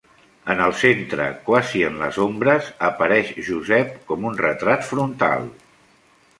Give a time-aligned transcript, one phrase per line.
[0.51, 5.49] En el centre, quasi en les ombres, apareix Josep com un retrat frontal.